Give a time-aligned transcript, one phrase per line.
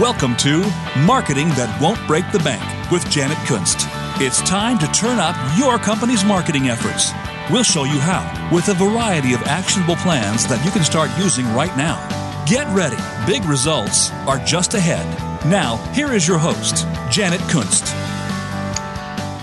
[0.00, 0.60] Welcome to
[1.04, 3.88] Marketing That Won't Break the Bank with Janet Kunst.
[4.22, 7.10] It's time to turn up your company's marketing efforts.
[7.50, 11.52] We'll show you how with a variety of actionable plans that you can start using
[11.52, 11.98] right now.
[12.46, 12.94] Get ready,
[13.26, 15.04] big results are just ahead.
[15.44, 17.92] Now, here is your host, Janet Kunst.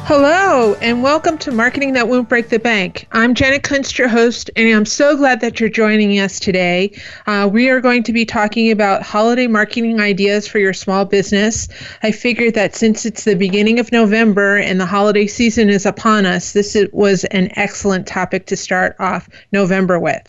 [0.07, 3.07] Hello, and welcome to Marketing That Won't Break the Bank.
[3.11, 6.95] I'm Janet Kunst, your host, and I'm so glad that you're joining us today.
[7.25, 11.67] Uh, we are going to be talking about holiday marketing ideas for your small business.
[12.03, 16.27] I figured that since it's the beginning of November and the holiday season is upon
[16.27, 20.21] us, this was an excellent topic to start off November with.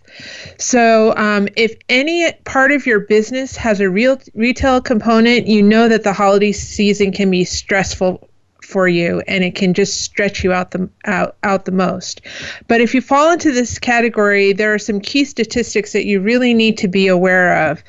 [0.57, 5.87] So, um, if any part of your business has a real retail component, you know
[5.87, 8.27] that the holiday season can be stressful
[8.67, 12.21] for you and it can just stretch you out the out, out the most.
[12.69, 16.53] But if you fall into this category, there are some key statistics that you really
[16.53, 17.83] need to be aware of.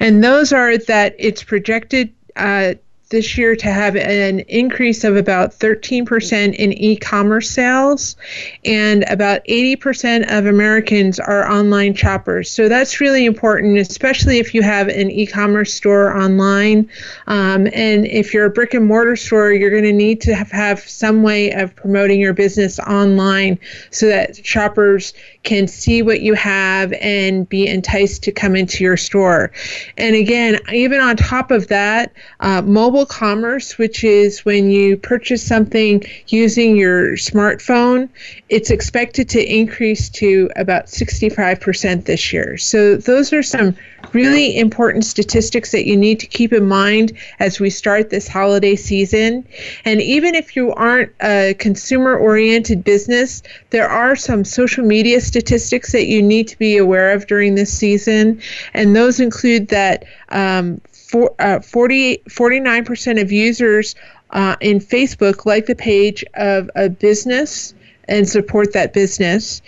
[0.00, 2.74] And those are that it's projected uh,
[3.08, 8.16] this year to have an increase of about 13% in e commerce sales,
[8.64, 12.50] and about 80% of Americans are online shoppers.
[12.50, 16.88] So that's really important, especially if you have an e commerce store online.
[17.28, 20.50] Um, and if you're a brick and mortar store, you're going to need to have,
[20.50, 23.58] have some way of promoting your business online
[23.90, 28.96] so that shoppers can see what you have and be enticed to come into your
[28.96, 29.52] store.
[29.96, 34.96] And again, even on top of that, uh, mobile mobile commerce, which is when you
[34.96, 38.08] purchase something using your smartphone,
[38.48, 42.56] it's expected to increase to about 65% this year.
[42.56, 43.76] So, those are some
[44.14, 48.76] really important statistics that you need to keep in mind as we start this holiday
[48.76, 49.46] season.
[49.84, 55.92] And even if you aren't a consumer oriented business, there are some social media statistics
[55.92, 58.40] that you need to be aware of during this season.
[58.72, 63.94] And those include that um, for, uh, 40, 49% of users
[64.30, 67.74] uh, in Facebook like the page of a business
[68.08, 69.62] and support that business.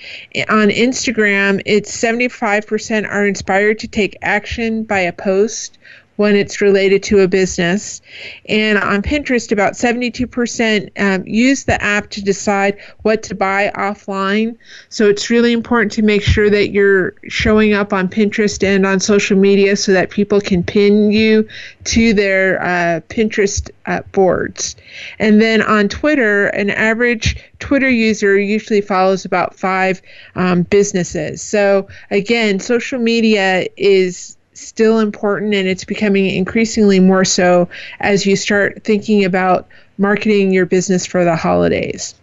[0.48, 5.78] On Instagram, it's 75% are inspired to take action by a post
[6.18, 8.02] when it's related to a business.
[8.48, 14.56] And on Pinterest, about 72% um, use the app to decide what to buy offline.
[14.88, 18.98] So it's really important to make sure that you're showing up on Pinterest and on
[18.98, 21.48] social media so that people can pin you
[21.84, 24.74] to their uh, Pinterest uh, boards.
[25.20, 30.02] And then on Twitter, an average Twitter user usually follows about five
[30.34, 31.42] um, businesses.
[31.42, 37.68] So again, social media is still important and it's becoming increasingly more so
[38.00, 42.14] as you start thinking about marketing your business for the holidays.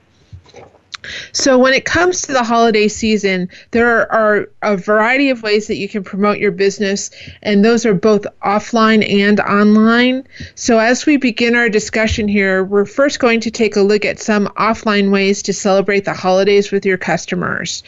[1.32, 5.78] So, when it comes to the holiday season, there are a variety of ways that
[5.78, 7.12] you can promote your business,
[7.42, 10.28] and those are both offline and online.
[10.56, 14.20] So, as we begin our discussion here, we're first going to take a look at
[14.20, 17.84] some offline ways to celebrate the holidays with your customers.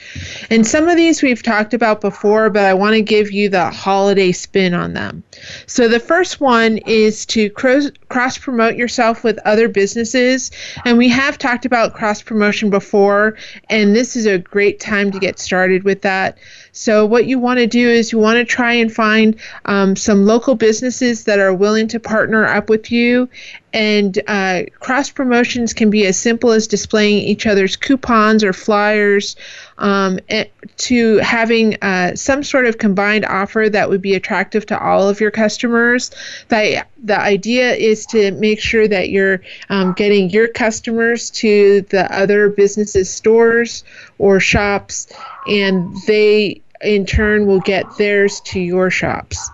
[0.50, 3.70] And some of these we've talked about before, but I want to give you the
[3.72, 5.24] holiday spin on them.
[5.66, 10.52] So, the first one is to cross promote yourself with other businesses,
[10.86, 13.38] and we have talked about cross promotion before before,
[13.70, 16.38] and this is a great time to get started with that.
[16.72, 19.36] So, what you want to do is you want to try and find
[19.66, 23.30] um, some local businesses that are willing to partner up with you.
[23.74, 29.36] And uh, cross promotions can be as simple as displaying each other's coupons or flyers
[29.78, 30.46] um, eh,
[30.78, 35.20] to having uh, some sort of combined offer that would be attractive to all of
[35.20, 36.12] your customers.
[36.50, 42.14] The, the idea is to make sure that you're um, getting your customers to the
[42.16, 43.84] other businesses' stores
[44.18, 45.08] or shops,
[45.48, 49.50] and they in turn will get theirs to your shops.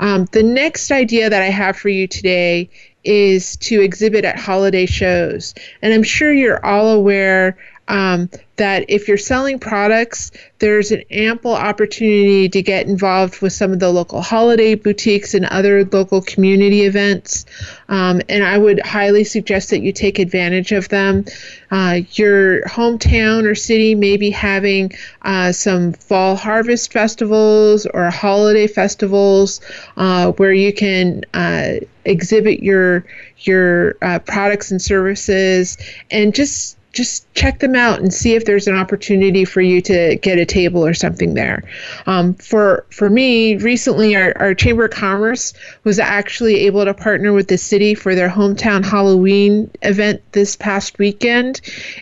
[0.00, 2.70] Um, the next idea that I have for you today
[3.04, 5.54] is to exhibit at holiday shows.
[5.80, 7.56] And I'm sure you're all aware
[7.92, 13.70] um, that if you're selling products, there's an ample opportunity to get involved with some
[13.70, 17.44] of the local holiday boutiques and other local community events.
[17.90, 21.26] Um, and I would highly suggest that you take advantage of them.
[21.70, 28.68] Uh, your hometown or city may be having uh, some fall harvest festivals or holiday
[28.68, 29.60] festivals
[29.98, 31.74] uh, where you can uh,
[32.06, 33.04] exhibit your
[33.40, 35.76] your uh, products and services
[36.10, 40.16] and just just check them out and see if there's an opportunity for you to
[40.16, 41.62] get a table or something there.
[42.06, 47.32] Um, for for me, recently our, our Chamber of Commerce was actually able to partner
[47.32, 51.60] with the city for their hometown Halloween event this past weekend,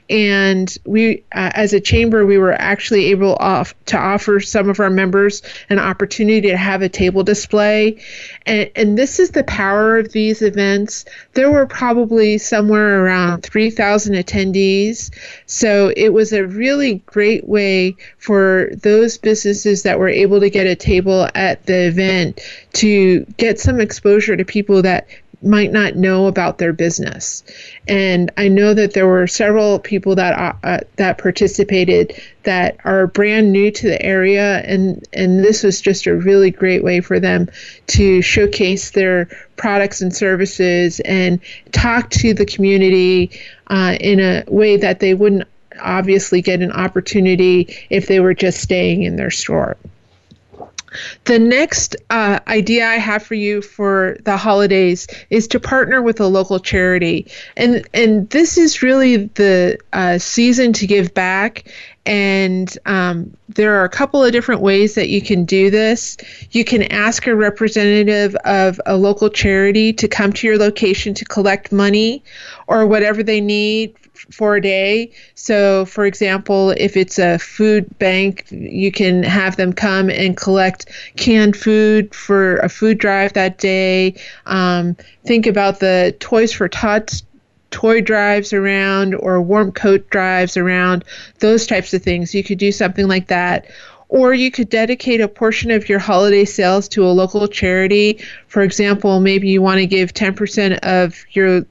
[0.08, 4.80] and we, uh, as a chamber, we were actually able off, to offer some of
[4.80, 8.02] our members an opportunity to have a table display,
[8.46, 11.04] and and this is the power of these events.
[11.34, 15.10] There were probably somewhere around 3,000 attendees
[15.46, 20.66] so it was a really great way for those businesses that were able to get
[20.66, 22.40] a table at the event
[22.74, 25.06] to get some exposure to people that
[25.42, 27.42] might not know about their business.
[27.88, 33.06] And I know that there were several people that uh, uh, that participated that are
[33.06, 37.18] brand new to the area, and and this was just a really great way for
[37.20, 37.48] them
[37.88, 39.26] to showcase their
[39.56, 41.40] products and services and
[41.72, 43.30] talk to the community
[43.70, 45.48] uh, in a way that they wouldn't
[45.80, 49.76] obviously get an opportunity if they were just staying in their store.
[51.24, 56.18] The next uh, idea I have for you for the holidays is to partner with
[56.20, 61.72] a local charity, and and this is really the uh, season to give back.
[62.06, 66.16] And um, there are a couple of different ways that you can do this.
[66.50, 71.24] You can ask a representative of a local charity to come to your location to
[71.24, 72.24] collect money
[72.66, 73.94] or whatever they need
[74.30, 75.10] for a day.
[75.34, 80.86] So, for example, if it's a food bank, you can have them come and collect
[81.16, 84.14] canned food for a food drive that day.
[84.46, 87.22] Um, think about the Toys for Tots
[87.70, 91.04] toy drives around or warm coat drives around,
[91.38, 92.34] those types of things.
[92.34, 93.66] You could do something like that.
[94.08, 98.24] Or you could dedicate a portion of your holiday sales to a local charity.
[98.48, 101.64] For example, maybe you want to give 10% of your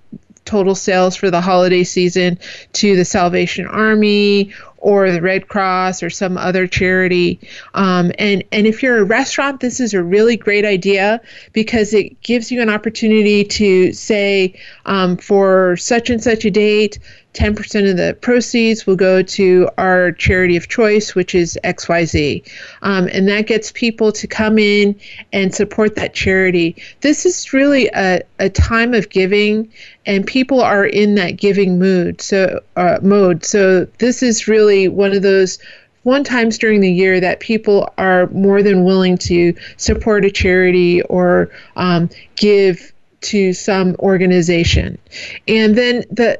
[0.45, 2.39] total sales for the holiday season
[2.73, 7.39] to the Salvation Army or the Red Cross or some other charity.
[7.73, 11.21] Um, and and if you're a restaurant, this is a really great idea
[11.53, 14.53] because it gives you an opportunity to say
[14.85, 16.99] um, for such and such a date,
[17.33, 22.43] 10% of the proceeds will go to our charity of choice, which is XYZ.
[22.81, 24.99] Um, and that gets people to come in
[25.31, 26.75] and support that charity.
[27.01, 29.71] This is really a, a time of giving,
[30.09, 32.19] and people are in that giving mood.
[32.19, 33.45] So, uh, mode.
[33.45, 35.59] So, this is really one of those
[36.01, 41.03] one times during the year that people are more than willing to support a charity
[41.03, 42.91] or um, give
[43.21, 44.97] to some organization.
[45.47, 46.39] And then the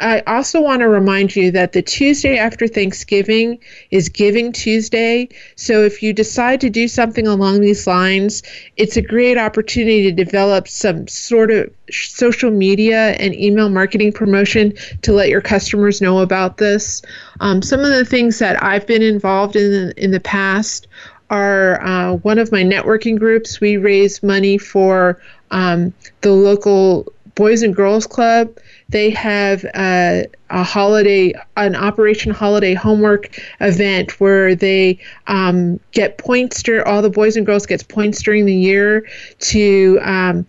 [0.00, 3.58] I also want to remind you that the Tuesday after Thanksgiving
[3.90, 5.28] is Giving Tuesday.
[5.56, 8.42] So if you decide to do something along these lines,
[8.76, 14.74] it's a great opportunity to develop some sort of social media and email marketing promotion
[15.02, 17.02] to let your customers know about this.
[17.40, 20.86] Um, some of the things that I've been involved in in the past
[21.30, 23.60] are uh, one of my networking groups.
[23.60, 25.20] We raise money for
[25.50, 28.56] um, the local Boys and Girls Club
[28.88, 36.62] they have a, a holiday, an Operation Holiday homework event where they um, get points.
[36.84, 39.06] all the boys and girls gets points during the year
[39.40, 40.46] to um,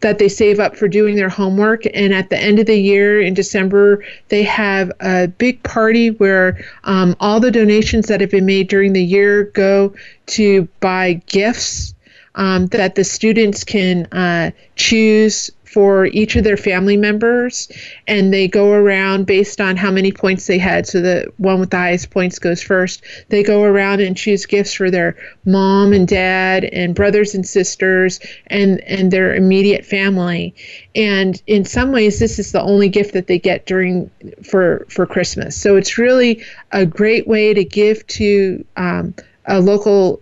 [0.00, 1.84] that they save up for doing their homework.
[1.94, 6.62] And at the end of the year in December, they have a big party where
[6.84, 9.94] um, all the donations that have been made during the year go
[10.26, 11.94] to buy gifts
[12.34, 17.70] um, that the students can uh, choose for each of their family members
[18.08, 20.84] and they go around based on how many points they had.
[20.84, 23.02] So the one with the highest points goes first.
[23.28, 28.18] They go around and choose gifts for their mom and dad and brothers and sisters
[28.48, 30.54] and and their immediate family.
[30.96, 34.10] And in some ways this is the only gift that they get during
[34.42, 35.56] for for christmas.
[35.56, 39.14] So it's really a great way to give to um,
[39.46, 40.20] a local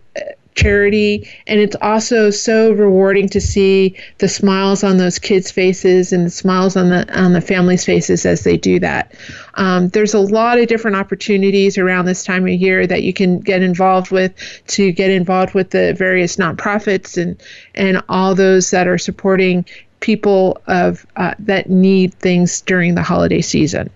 [0.59, 6.27] charity and it's also so rewarding to see the smiles on those kids faces and
[6.27, 9.13] the smiles on the on the families faces as they do that.
[9.55, 13.39] Um, there's a lot of different opportunities around this time of year that you can
[13.39, 14.35] get involved with
[14.69, 17.41] to get involved with the various nonprofits and
[17.77, 19.65] and all those that are supporting
[20.01, 23.91] people of uh, that need things during the holiday season.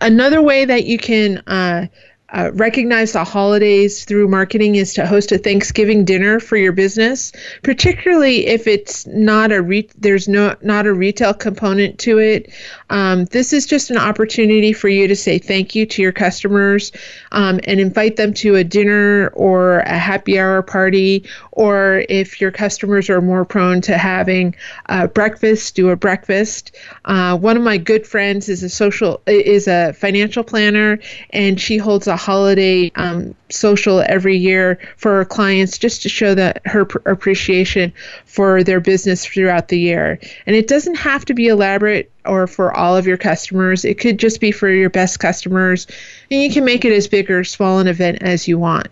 [0.00, 1.86] Another way that you can uh,
[2.30, 7.32] uh, recognize the holidays through marketing is to host a Thanksgiving dinner for your business,
[7.62, 12.52] particularly if it's not a re- there's no not a retail component to it.
[12.90, 16.92] Um, this is just an opportunity for you to say thank you to your customers.
[17.32, 22.50] Um, and invite them to a dinner or a happy hour party, or if your
[22.50, 24.54] customers are more prone to having
[24.86, 26.76] a breakfast, do a breakfast.
[27.04, 30.98] Uh, one of my good friends is a social is a financial planner,
[31.30, 36.34] and she holds a holiday um, social every year for her clients just to show
[36.34, 37.92] that her pr- appreciation
[38.24, 40.18] for their business throughout the year.
[40.46, 43.84] And it doesn't have to be elaborate or for all of your customers.
[43.84, 45.86] It could just be for your best customers,
[46.30, 48.88] and you can make it as big or small an event as you want.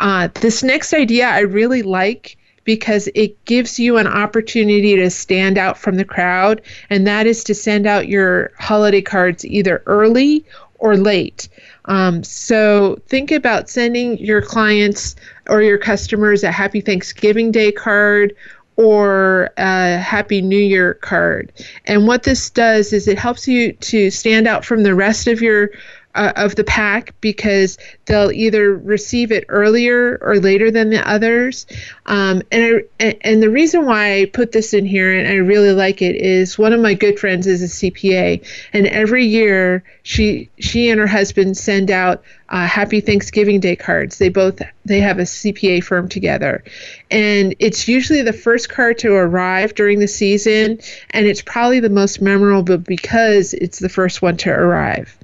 [0.00, 5.58] Uh, this next idea I really like because it gives you an opportunity to stand
[5.58, 10.44] out from the crowd, and that is to send out your holiday cards either early
[10.74, 11.48] or late.
[11.86, 15.16] Um, so think about sending your clients
[15.48, 18.34] or your customers a happy Thanksgiving Day card
[18.76, 21.52] or a Happy New Year card.
[21.86, 25.42] And what this does is it helps you to stand out from the rest of
[25.42, 25.70] your
[26.14, 31.66] uh, of the pack because they'll either receive it earlier or later than the others.
[32.06, 35.72] Um, and I, and the reason why I put this in here and I really
[35.72, 40.50] like it is one of my good friends is a CPA, and every year she
[40.58, 44.18] she and her husband send out uh, Happy Thanksgiving Day cards.
[44.18, 46.62] They both they have a CPA firm together,
[47.10, 50.78] and it's usually the first card to arrive during the season,
[51.10, 55.16] and it's probably the most memorable because it's the first one to arrive.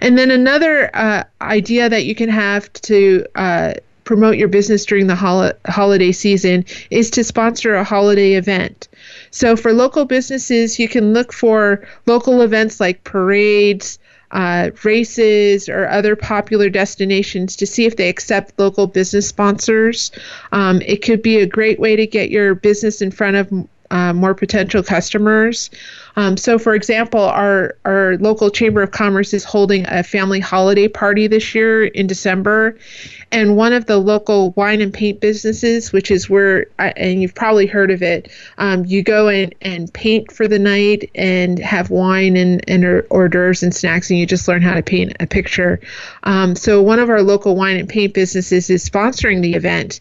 [0.00, 5.06] And then another uh, idea that you can have to uh, promote your business during
[5.06, 8.88] the hol- holiday season is to sponsor a holiday event.
[9.30, 13.98] So for local businesses, you can look for local events like parades,
[14.32, 20.10] uh, races, or other popular destinations to see if they accept local business sponsors.
[20.52, 24.12] Um, it could be a great way to get your business in front of uh,
[24.12, 25.70] more potential customers.
[26.16, 30.88] Um, so, for example, our our local chamber of commerce is holding a family holiday
[30.88, 32.76] party this year in December,
[33.32, 37.66] and one of the local wine and paint businesses, which is where, and you've probably
[37.66, 42.36] heard of it, um, you go in and paint for the night and have wine
[42.36, 45.80] and, and hors d'oeuvres and snacks, and you just learn how to paint a picture.
[46.24, 50.00] Um, so, one of our local wine and paint businesses is sponsoring the event.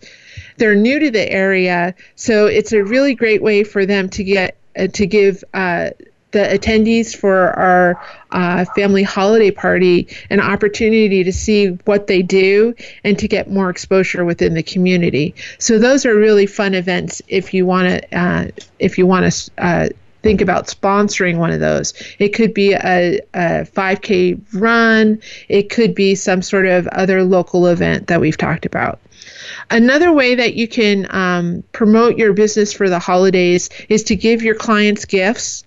[0.60, 4.58] They're new to the area, so it's a really great way for them to get
[4.78, 5.90] uh, to give uh,
[6.32, 8.00] the attendees for our
[8.32, 13.70] uh, family holiday party an opportunity to see what they do and to get more
[13.70, 15.34] exposure within the community.
[15.58, 18.48] So those are really fun events if you want to uh,
[18.80, 19.52] if you want to.
[19.58, 19.90] Uh,
[20.22, 21.94] think about sponsoring one of those.
[22.20, 27.68] It could be a, a 5K run, it could be some sort of other local
[27.68, 29.00] event that we've talked about.
[29.72, 34.42] Another way that you can um, promote your business for the holidays is to give
[34.42, 35.64] your clients gifts.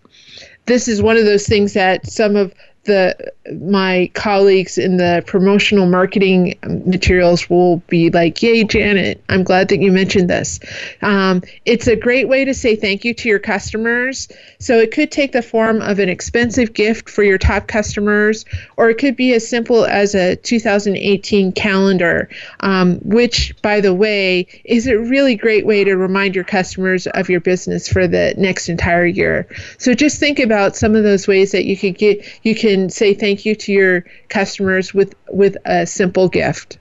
[0.66, 2.52] This is one of those things that some of
[2.85, 9.23] the my colleagues in the promotional marketing materials will be like, "Yay, Janet!
[9.29, 10.59] I'm glad that you mentioned this."
[11.01, 14.29] Um, it's a great way to say thank you to your customers.
[14.59, 18.45] So it could take the form of an expensive gift for your top customers,
[18.77, 22.29] or it could be as simple as a 2018 calendar,
[22.61, 27.29] um, which, by the way, is a really great way to remind your customers of
[27.29, 29.47] your business for the next entire year.
[29.79, 32.91] So just think about some of those ways that you could get you can can
[32.91, 36.79] say thank you to your customers with with a simple gift.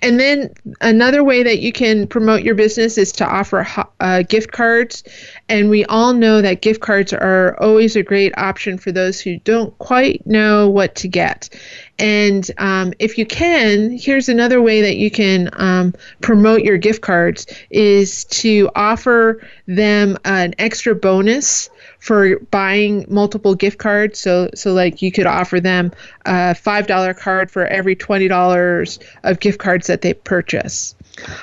[0.00, 0.50] And then
[0.80, 3.66] another way that you can promote your business is to offer
[4.00, 5.04] uh, gift cards.
[5.50, 9.38] And we all know that gift cards are always a great option for those who
[9.40, 11.50] don't quite know what to get.
[11.98, 17.02] And um, if you can, here's another way that you can um, promote your gift
[17.02, 24.18] cards is to offer them an extra bonus for buying multiple gift cards.
[24.18, 25.92] So, so like you could offer them
[26.26, 30.94] a five dollar card for every twenty dollars of gift cards that they purchase.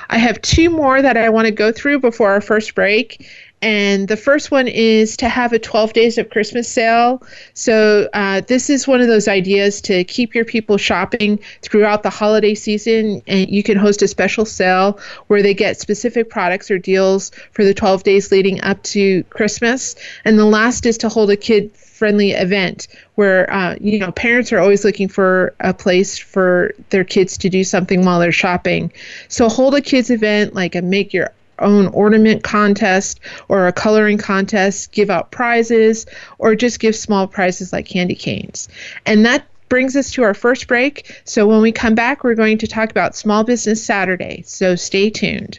[0.08, 3.28] I have two more that I want to go through before our first break.
[3.62, 7.22] And the first one is to have a 12 days of Christmas sale.
[7.54, 12.10] So, uh, this is one of those ideas to keep your people shopping throughout the
[12.10, 13.22] holiday season.
[13.26, 17.64] And you can host a special sale where they get specific products or deals for
[17.64, 19.96] the 12 days leading up to Christmas.
[20.24, 24.52] And the last is to hold a kid friendly event where uh, you know parents
[24.52, 28.92] are always looking for a place for their kids to do something while they're shopping
[29.28, 34.18] so hold a kids event like a make your own ornament contest or a coloring
[34.18, 36.06] contest, give out prizes,
[36.38, 38.68] or just give small prizes like candy canes.
[39.04, 41.20] And that brings us to our first break.
[41.24, 44.42] So when we come back, we're going to talk about Small Business Saturday.
[44.46, 45.58] So stay tuned.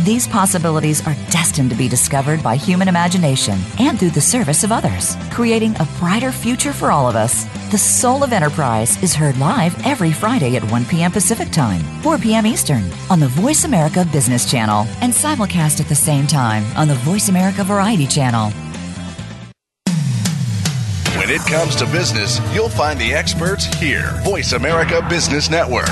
[0.00, 4.72] These possibilities are destined to be discovered by human imagination and through the service of
[4.72, 7.44] others, creating a brighter future for all of us.
[7.70, 11.12] The Soul of Enterprise is heard live every Friday at 1 p.m.
[11.12, 12.46] Pacific Time, 4 p.m.
[12.46, 16.96] Eastern on the Voice America Business Channel and simulcast at the same time on the
[16.96, 18.50] Voice America Variety Channel.
[21.16, 24.20] When it comes to business, you'll find the experts here.
[24.24, 25.88] Voice America Business Network.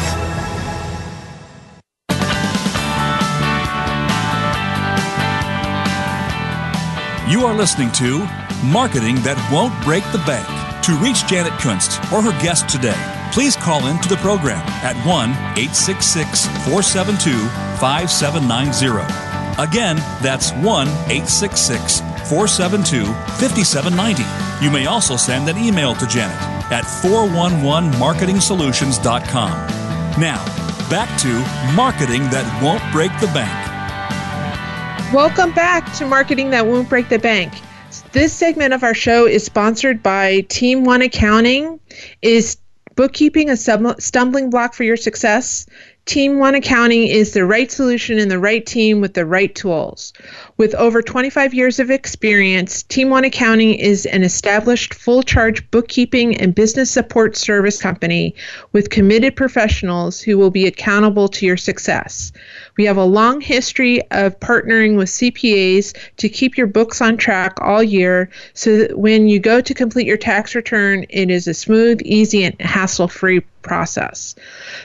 [7.31, 8.27] You are listening to
[8.67, 10.43] Marketing That Won't Break the Bank.
[10.83, 12.99] To reach Janet Kunst or her guest today,
[13.31, 17.31] please call into the program at 1 866 472
[17.79, 19.07] 5790.
[19.63, 20.67] Again, that's 1
[21.07, 23.07] 866 472
[23.39, 24.27] 5790.
[24.59, 26.35] You may also send an email to Janet
[26.75, 29.55] at 411marketingsolutions.com.
[30.19, 30.43] Now,
[30.91, 31.31] back to
[31.79, 33.70] Marketing That Won't Break the Bank.
[35.12, 37.52] Welcome back to Marketing That Won't Break the Bank.
[38.12, 41.81] This segment of our show is sponsored by Team One Accounting.
[42.23, 42.59] Is
[42.95, 45.67] bookkeeping a stumbling block for your success?
[46.07, 50.12] Team One Accounting is the right solution and the right team with the right tools.
[50.59, 56.37] With over 25 years of experience, Team One Accounting is an established full charge bookkeeping
[56.37, 58.37] and business support service company
[58.73, 62.30] with committed professionals who will be accountable to your success.
[62.76, 67.59] We have a long history of partnering with CPAs to keep your books on track
[67.61, 71.54] all year so that when you go to complete your tax return, it is a
[71.54, 74.35] smooth, easy, and hassle free process.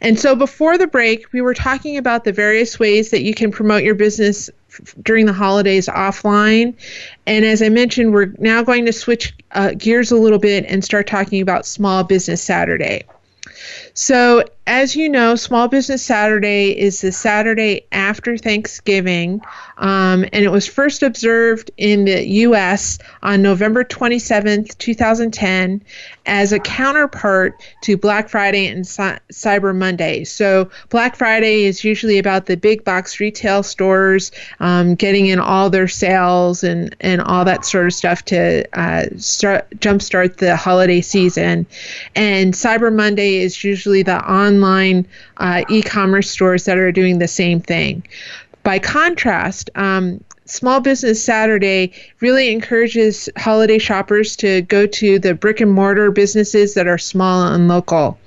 [0.00, 3.50] And so before the break, we were talking about the various ways that you can
[3.50, 4.50] promote your business
[5.02, 6.74] during the holidays offline.
[7.26, 10.84] And as I mentioned, we're now going to switch uh, gears a little bit and
[10.84, 13.04] start talking about Small Business Saturday.
[13.94, 19.40] So, as you know, Small Business Saturday is the Saturday after Thanksgiving,
[19.78, 22.98] um, and it was first observed in the U.S.
[23.24, 25.82] on November 27, 2010,
[26.26, 30.22] as a counterpart to Black Friday and Cyber Monday.
[30.22, 35.70] So, Black Friday is usually about the big box retail stores um, getting in all
[35.70, 41.00] their sales and, and all that sort of stuff to uh, start jumpstart the holiday
[41.00, 41.66] season.
[42.14, 44.22] And Cyber Monday is usually the
[44.52, 45.06] online
[45.38, 48.02] uh, e commerce stores that are doing the same thing.
[48.62, 55.60] By contrast, um, Small Business Saturday really encourages holiday shoppers to go to the brick
[55.60, 58.18] and mortar businesses that are small and local.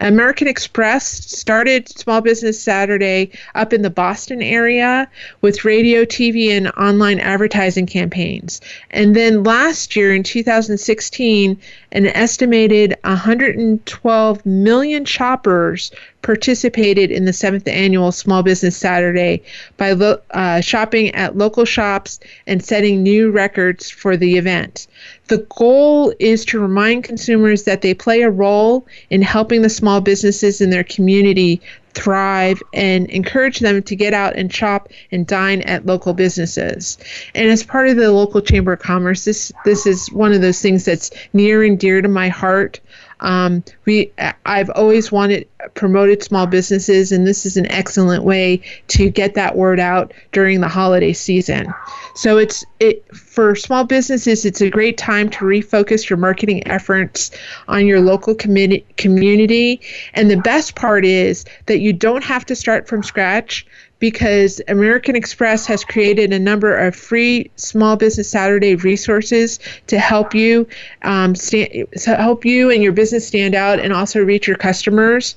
[0.00, 5.08] American Express started Small Business Saturday up in the Boston area
[5.40, 8.60] with radio, TV, and online advertising campaigns.
[8.90, 11.60] And then last year in 2016,
[11.92, 15.90] an estimated 112 million shoppers
[16.24, 19.42] participated in the seventh annual Small Business Saturday
[19.76, 24.88] by lo- uh, shopping at local shops and setting new records for the event.
[25.28, 30.00] The goal is to remind consumers that they play a role in helping the small
[30.00, 31.60] businesses in their community
[31.94, 36.98] thrive and encourage them to get out and shop and dine at local businesses.
[37.34, 40.60] And as part of the local chamber of commerce, this this is one of those
[40.60, 42.80] things that's near and dear to my heart.
[43.24, 44.12] Um, we
[44.44, 49.56] I've always wanted promoted small businesses, and this is an excellent way to get that
[49.56, 51.72] word out during the holiday season.
[52.14, 54.44] So it's it for small businesses.
[54.44, 57.30] It's a great time to refocus your marketing efforts
[57.66, 58.86] on your local community.
[58.98, 59.80] Community,
[60.12, 63.66] and the best part is that you don't have to start from scratch
[64.04, 70.34] because American Express has created a number of free Small Business Saturday resources to help
[70.34, 70.68] you
[71.00, 75.34] um, stand, to help you and your business stand out and also reach your customers.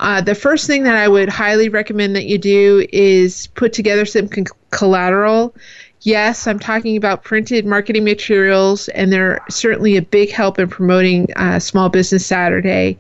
[0.00, 4.06] Uh, the first thing that I would highly recommend that you do is put together
[4.06, 5.54] some con- collateral.
[6.00, 11.26] Yes, I'm talking about printed marketing materials, and they're certainly a big help in promoting
[11.36, 12.98] uh, Small Business Saturday.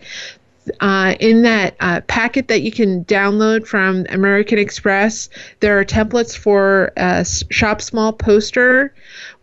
[0.80, 5.28] Uh, in that uh, packet that you can download from American Express,
[5.60, 8.92] there are templates for a Shop Small poster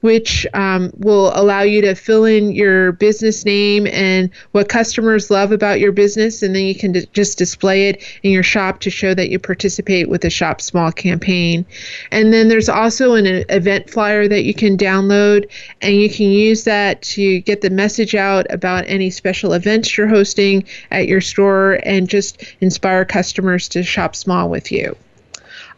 [0.03, 5.53] which um, will allow you to fill in your business name and what customers love
[5.53, 8.89] about your business, and then you can d- just display it in your shop to
[8.89, 11.65] show that you participate with the Shop Small campaign.
[12.11, 15.49] And then there's also an event flyer that you can download,
[15.81, 20.07] and you can use that to get the message out about any special events you're
[20.09, 24.97] hosting at your store and just inspire customers to shop small with you.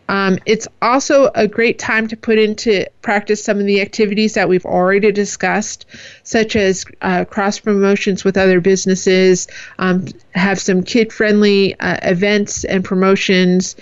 [0.07, 4.47] Um, it's also a great time to put into practice some of the activities that
[4.47, 5.85] we've already discussed,
[6.23, 9.47] such as uh, cross promotions with other businesses,
[9.79, 13.75] um, have some kid friendly uh, events and promotions,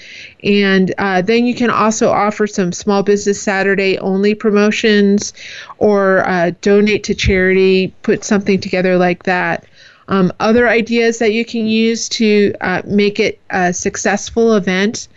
[0.44, 5.34] and uh, then you can also offer some Small Business Saturday only promotions
[5.78, 9.66] or uh, donate to charity, put something together like that.
[10.08, 15.08] Um, other ideas that you can use to uh, make it a successful event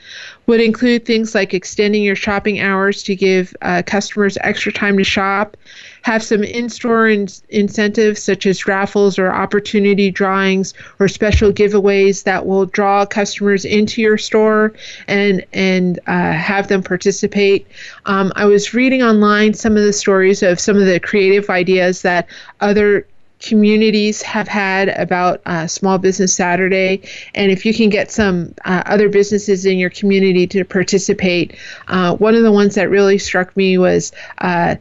[0.47, 5.05] would include things like extending your shopping hours to give uh, customers extra time to
[5.05, 5.57] shop,
[6.03, 12.23] have some in store in- incentives such as raffles or opportunity drawings or special giveaways
[12.23, 14.73] that will draw customers into your store
[15.09, 17.67] and, and uh, have them participate.
[18.05, 22.03] Um, I was reading online some of the stories of some of the creative ideas
[22.03, 22.29] that
[22.61, 23.05] other
[23.41, 27.03] communities have had about uh, Small Business Saturday.
[27.35, 31.57] And if you can get some uh, other businesses in your community to participate,
[31.89, 34.13] uh, one of the ones that really struck me was.
[34.39, 34.77] Uh,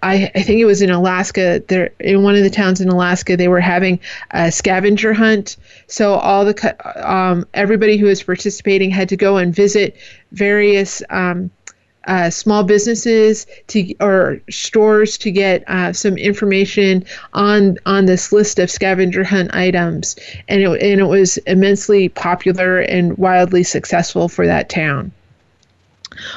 [0.00, 1.60] I, I, think it was in Alaska.
[1.66, 3.98] There, in one of the towns in Alaska, they were having
[4.30, 5.56] a scavenger hunt.
[5.88, 9.96] So all the um, everybody who was participating had to go and visit
[10.30, 11.50] various um,
[12.06, 18.58] uh, small businesses to or stores to get uh, some information on on this list
[18.58, 20.16] of scavenger hunt items,
[20.48, 25.12] and it, and it was immensely popular and wildly successful for that town.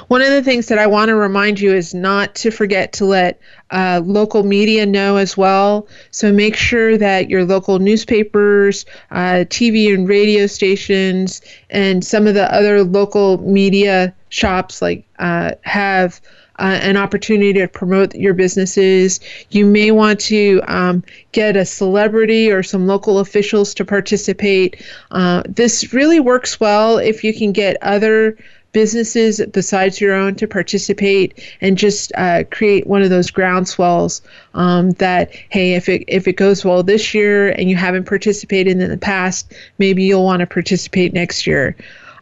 [0.08, 3.06] One of the things that I want to remind you is not to forget to
[3.06, 3.40] let
[3.72, 5.88] uh, local media know as well.
[6.12, 12.34] So make sure that your local newspapers, uh, TV and radio stations, and some of
[12.34, 16.22] the other local media shops like uh, have
[16.58, 19.20] uh, an opportunity to promote your businesses.
[19.50, 24.82] You may want to um, get a celebrity or some local officials to participate.
[25.12, 28.38] Uh, this really works well if you can get other
[28.76, 34.20] businesses besides your own to participate and just uh, create one of those groundswells
[34.54, 38.82] um, that hey if it if it goes well this year and you haven't participated
[38.82, 41.74] in the past maybe you'll want to participate next year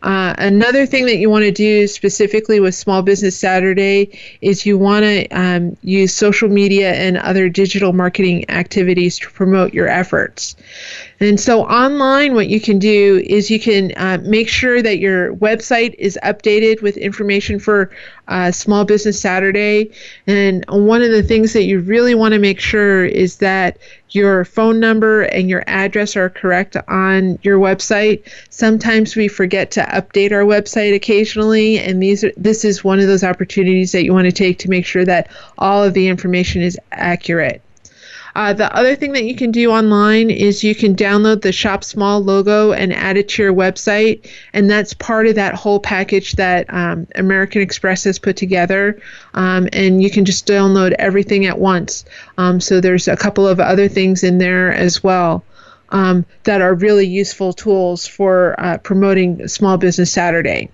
[0.04, 4.78] Uh, another thing that you want to do specifically with Small Business Saturday is you
[4.78, 10.58] want to um, use social media and other digital marketing activities to promote your efforts.
[11.20, 15.36] And so online, what you can do is you can uh, make sure that your
[15.36, 17.92] website is updated with information for
[18.28, 19.92] uh, Small Business Saturday.
[20.28, 23.78] And one of the things that you really want to make sure is that
[24.10, 28.24] your phone number and your address are correct on your website.
[28.50, 33.08] Sometimes we forget to update our website occasionally, and these are, this is one of
[33.08, 36.62] those opportunities that you want to take to make sure that all of the information
[36.62, 37.63] is accurate.
[38.36, 41.84] Uh, the other thing that you can do online is you can download the Shop
[41.84, 46.34] Small logo and add it to your website, and that's part of that whole package
[46.34, 49.00] that um, American Express has put together.
[49.36, 52.06] Um, and you can just download everything at once.
[52.38, 55.44] Um, so there's a couple of other things in there as well.
[55.90, 60.72] Um, that are really useful tools for uh, promoting Small Business Saturday.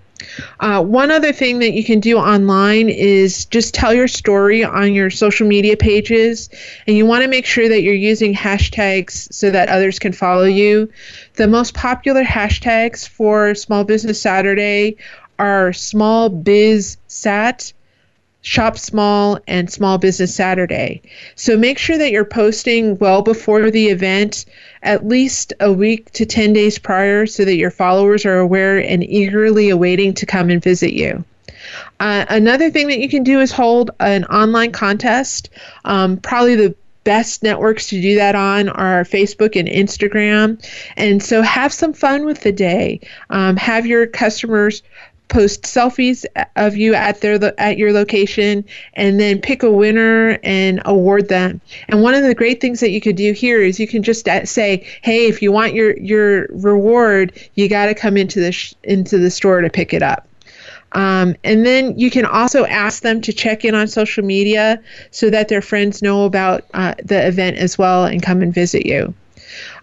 [0.60, 4.92] Uh, one other thing that you can do online is just tell your story on
[4.94, 6.50] your social media pages,
[6.86, 10.44] and you want to make sure that you're using hashtags so that others can follow
[10.44, 10.90] you.
[11.34, 14.96] The most popular hashtags for Small Business Saturday
[15.38, 17.72] are Small Biz Sat,
[18.42, 21.02] Shop Small, and Small Business Saturday.
[21.34, 24.46] So make sure that you're posting well before the event,
[24.82, 29.04] at least a week to 10 days prior, so that your followers are aware and
[29.04, 31.24] eagerly awaiting to come and visit you.
[31.98, 35.50] Uh, another thing that you can do is hold an online contest.
[35.84, 40.62] Um, probably the best networks to do that on are Facebook and Instagram.
[40.96, 43.00] And so have some fun with the day.
[43.30, 44.82] Um, have your customers
[45.30, 48.64] post selfies of you at their at your location
[48.94, 52.90] and then pick a winner and award them and one of the great things that
[52.90, 56.46] you could do here is you can just say hey if you want your your
[56.50, 60.26] reward you got to come into the sh- into the store to pick it up
[60.92, 65.30] um, and then you can also ask them to check in on social media so
[65.30, 69.14] that their friends know about uh, the event as well and come and visit you.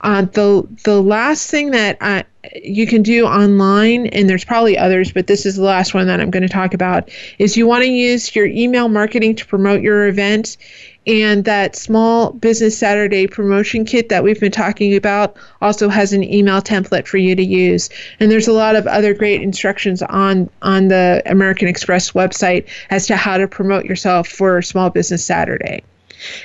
[0.01, 2.23] Uh, the the last thing that uh,
[2.55, 6.19] you can do online, and there's probably others, but this is the last one that
[6.19, 9.81] I'm going to talk about, is you want to use your email marketing to promote
[9.81, 10.57] your event.
[11.05, 16.21] And that small business Saturday promotion kit that we've been talking about also has an
[16.21, 17.89] email template for you to use.
[18.19, 23.07] And there's a lot of other great instructions on on the American Express website as
[23.07, 25.81] to how to promote yourself for Small Business Saturday.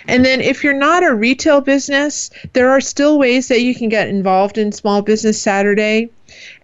[0.08, 3.88] And then if you're not a retail business, there are still ways that you can
[3.88, 6.10] get involved in Small Business Saturday.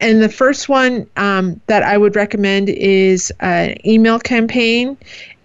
[0.01, 4.97] And the first one um, that I would recommend is an email campaign.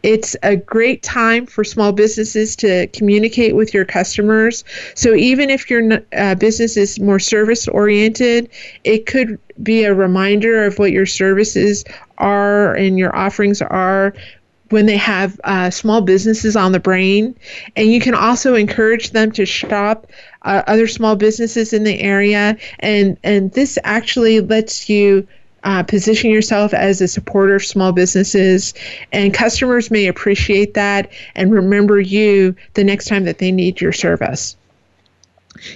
[0.02, 4.66] It's a great time for small businesses to communicate with your customers.
[4.96, 8.50] So even if your uh, business is more service oriented,
[8.84, 11.86] it could be a reminder of what your services
[12.18, 14.14] are and your offerings are
[14.74, 17.36] when they have uh, small businesses on the brain.
[17.76, 20.08] And you can also encourage them to shop
[20.42, 22.58] uh, other small businesses in the area.
[22.80, 25.28] And, and this actually lets you
[25.64, 28.74] uh, position yourself as a supporter of small businesses.
[29.12, 33.94] And customers may appreciate that and remember you the next time that they need your
[33.94, 34.58] service.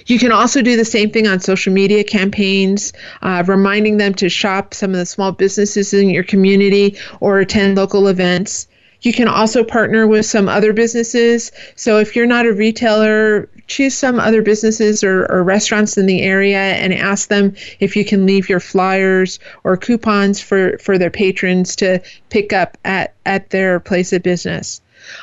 [0.06, 4.28] You can also do the same thing on social media campaigns, uh, reminding them to
[4.28, 8.67] shop some of the small businesses in your community or attend local events.
[9.02, 11.52] You can also partner with some other businesses.
[11.76, 16.22] So if you're not a retailer, choose some other businesses or, or, restaurants in the
[16.22, 21.10] area and ask them if you can leave your flyers or coupons for, for their
[21.10, 24.80] patrons to pick up at, at their place of business.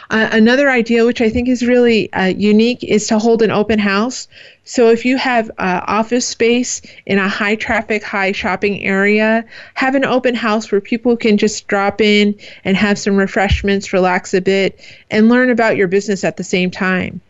[0.09, 3.79] Uh, another idea, which I think is really uh, unique, is to hold an open
[3.79, 4.27] house.
[4.63, 9.45] So if you have uh, office space in a high traffic, high shopping area,
[9.75, 14.33] have an open house where people can just drop in and have some refreshments, relax
[14.33, 14.79] a bit,
[15.11, 17.21] and learn about your business at the same time.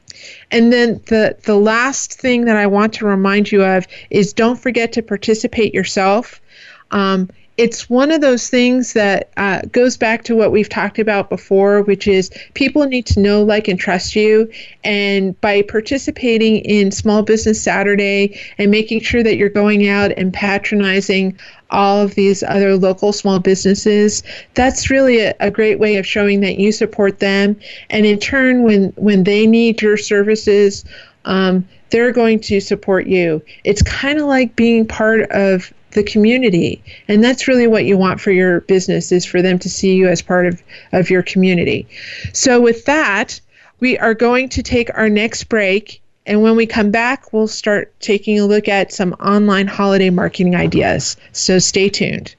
[0.51, 4.59] And then the the last thing that I want to remind you of is don't
[4.59, 6.41] forget to participate yourself.
[6.91, 11.29] Um, it's one of those things that uh, goes back to what we've talked about
[11.29, 14.51] before, which is people need to know, like, and trust you.
[14.83, 20.33] And by participating in Small Business Saturday and making sure that you're going out and
[20.33, 21.37] patronizing
[21.69, 24.21] all of these other local small businesses,
[24.53, 27.57] that's really a, a great way of showing that you support them.
[27.89, 30.83] And in turn, when when they need your services,
[31.23, 33.41] um, they're going to support you.
[33.63, 36.83] It's kind of like being part of the community.
[37.07, 40.07] And that's really what you want for your business is for them to see you
[40.07, 41.87] as part of, of your community.
[42.33, 43.41] So with that
[43.79, 46.01] we are going to take our next break.
[46.25, 50.55] And when we come back we'll start taking a look at some online holiday marketing
[50.55, 51.17] ideas.
[51.31, 52.35] So stay tuned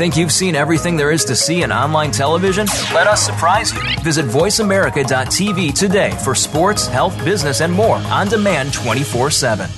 [0.00, 2.64] Think you've seen everything there is to see in online television?
[2.94, 3.82] Let us surprise you.
[4.02, 9.68] Visit VoiceAmerica.tv today for sports, health, business, and more on demand 24 7.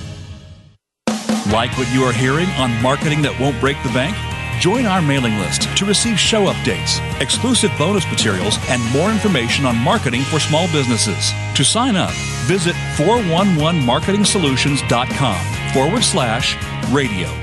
[1.51, 4.15] Like what you are hearing on Marketing That Won't Break the Bank?
[4.61, 9.75] Join our mailing list to receive show updates, exclusive bonus materials, and more information on
[9.75, 11.33] marketing for small businesses.
[11.55, 12.13] To sign up,
[12.47, 16.55] visit 411marketingsolutions.com forward slash
[16.93, 17.42] radio.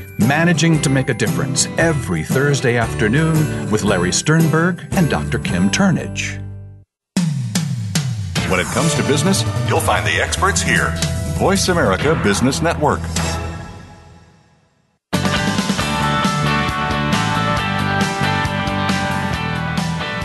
[0.27, 5.39] Managing to make a difference every Thursday afternoon with Larry Sternberg and Dr.
[5.39, 6.37] Kim Turnage.
[8.47, 10.93] When it comes to business, you'll find the experts here.
[11.39, 12.99] Voice America Business Network.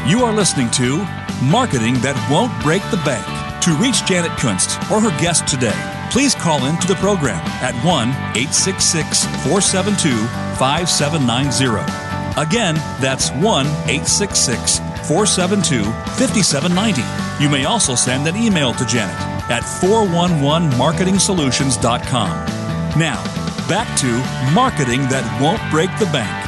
[0.07, 0.99] You are listening to
[1.43, 3.25] Marketing That Won't Break the Bank.
[3.63, 7.75] To reach Janet Kunst or her guest today, please call in to the program at
[7.85, 10.17] 1 866 472
[10.57, 11.85] 5790.
[12.41, 17.03] Again, that's 1 866 472 5790.
[17.45, 19.15] You may also send an email to Janet
[19.51, 22.31] at 411marketingsolutions.com.
[22.99, 23.23] Now,
[23.69, 24.07] back to
[24.55, 26.46] Marketing That Won't Break the Bank.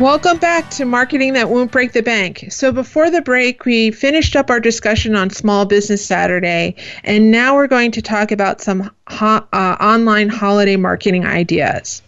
[0.00, 2.46] Welcome back to Marketing That Won't Break the Bank.
[2.50, 7.56] So, before the break, we finished up our discussion on Small Business Saturday, and now
[7.56, 12.00] we're going to talk about some ho- uh, online holiday marketing ideas.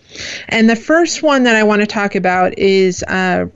[0.49, 3.47] And the first one that I want to talk about is uh,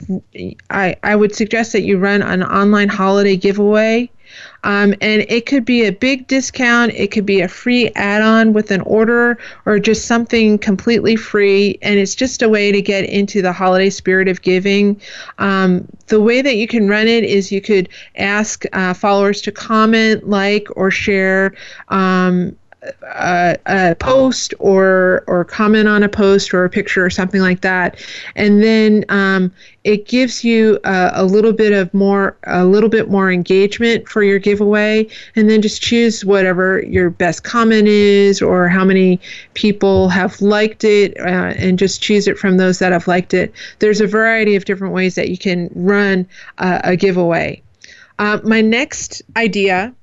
[0.69, 4.09] I, I would suggest that you run an online holiday giveaway
[4.65, 8.51] um, and it could be a big discount, it could be a free add on
[8.51, 11.77] with an order, or just something completely free.
[11.83, 14.99] And it's just a way to get into the holiday spirit of giving.
[15.37, 19.51] Um, the way that you can run it is you could ask uh, followers to
[19.51, 21.53] comment, like, or share.
[21.89, 22.55] Um,
[23.01, 27.99] a, post or or comment on a post or a picture or something like that,
[28.35, 29.51] and then um,
[29.83, 34.23] it gives you a, a, little bit of more a little bit more engagement for
[34.23, 39.19] your giveaway, and then just choose whatever your best comment is or how many
[39.53, 43.53] people have liked it, uh, and just choose it from those that have liked it.
[43.79, 47.61] There's a variety of different ways that you can run uh, a giveaway.
[48.17, 49.93] Uh, my next idea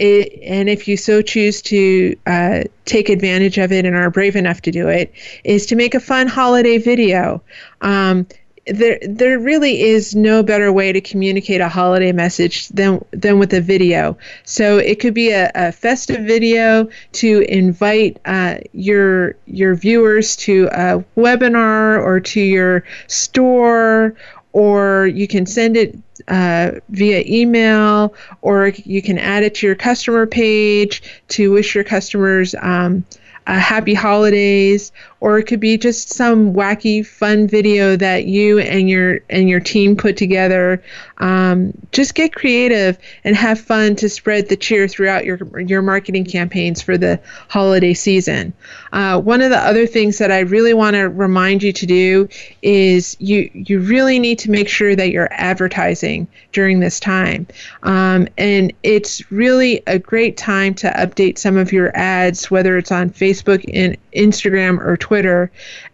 [0.00, 4.34] it, and if you so choose to uh, take advantage of it and are brave
[4.34, 5.12] enough to do it,
[5.44, 7.42] is to make a fun holiday video.
[7.82, 8.26] Um,
[8.66, 13.52] there, there really is no better way to communicate a holiday message than than with
[13.52, 14.16] a video.
[14.44, 20.68] So it could be a, a festive video to invite uh, your your viewers to
[20.72, 24.14] a webinar or to your store,
[24.52, 25.96] or you can send it
[26.28, 31.84] uh, via email, or you can add it to your customer page to wish your
[31.84, 33.04] customers um,
[33.46, 39.20] happy holidays, or it could be just some wacky, fun video that you and your
[39.28, 40.82] and your team put together.
[41.18, 46.24] Um, just get creative and have fun to spread the cheer throughout your your marketing
[46.24, 48.54] campaigns for the holiday season.
[48.92, 52.28] Uh, one of the other things that I really want to remind you to do
[52.62, 57.46] is you you really need to make sure that you're advertising during this time,
[57.82, 62.90] um, and it's really a great time to update some of your ads, whether it's
[62.90, 65.09] on Facebook and Instagram or Twitter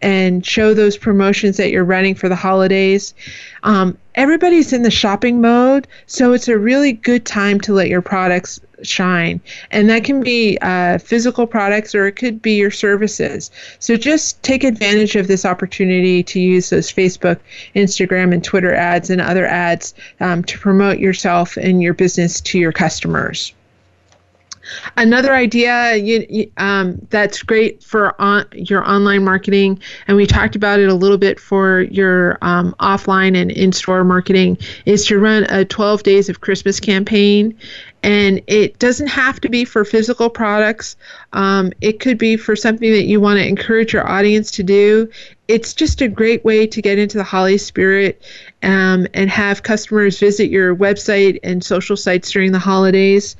[0.03, 3.15] and show those promotions that you're running for the holidays.
[3.63, 8.03] Um, everybody's in the shopping mode, so it's a really good time to let your
[8.03, 9.41] products shine.
[9.71, 13.51] And that can be uh, physical products or it could be your services.
[13.79, 17.39] So just take advantage of this opportunity to use those Facebook,
[17.75, 22.59] Instagram, and Twitter ads and other ads um, to promote yourself and your business to
[22.59, 23.55] your customers.
[24.97, 30.81] Another idea you, um, that's great for on, your online marketing, and we talked about
[30.81, 35.45] it a little bit for your um, offline and in store marketing, is to run
[35.49, 37.57] a 12 Days of Christmas campaign.
[38.03, 40.97] And it doesn't have to be for physical products,
[41.33, 45.11] um, it could be for something that you want to encourage your audience to do.
[45.49, 48.23] It's just a great way to get into the holiday spirit
[48.63, 53.37] um, and have customers visit your website and social sites during the holidays.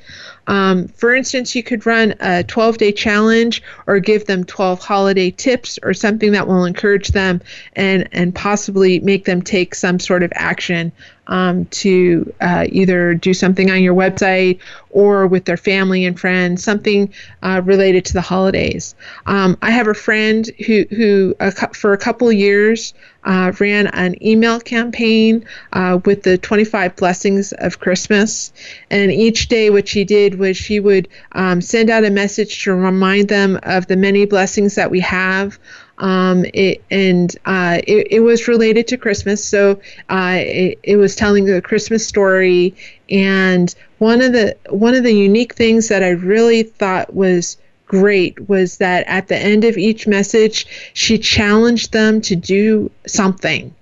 [0.47, 5.29] Um, for instance, you could run a 12 day challenge or give them 12 holiday
[5.29, 7.41] tips or something that will encourage them
[7.73, 10.91] and, and possibly make them take some sort of action
[11.27, 14.59] um, to uh, either do something on your website
[14.89, 17.13] or with their family and friends, something
[17.43, 18.95] uh, related to the holidays.
[19.25, 21.35] Um, I have a friend who, who
[21.73, 27.79] for a couple years, uh, ran an email campaign uh, with the 25 blessings of
[27.79, 28.53] Christmas.
[28.89, 32.73] And each day, what she did was she would um, send out a message to
[32.73, 35.59] remind them of the many blessings that we have.
[35.99, 39.79] Um, it, and uh, it, it, was related to Christmas, so
[40.09, 42.75] uh, it, it was telling the Christmas story.
[43.09, 48.47] And one of the one of the unique things that I really thought was great
[48.47, 53.73] was that at the end of each message, she challenged them to do something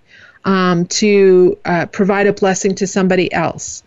[0.45, 3.83] um, to uh, provide a blessing to somebody else.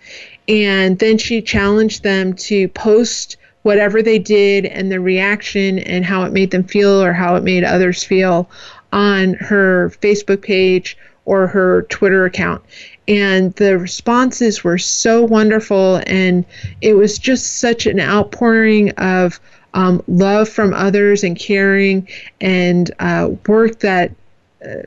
[0.49, 6.25] And then she challenged them to post whatever they did and the reaction and how
[6.25, 8.49] it made them feel or how it made others feel
[8.93, 12.63] on her Facebook page or her Twitter account.
[13.07, 16.45] And the responses were so wonderful, and
[16.81, 19.41] it was just such an outpouring of
[19.75, 22.09] um, love from others and caring
[22.41, 24.13] and uh, work that